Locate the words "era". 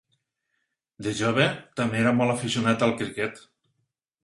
2.05-2.15